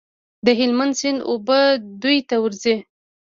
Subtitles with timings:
[0.45, 1.59] د هلمند سیند اوبه
[2.01, 2.75] دوی ته ورځي.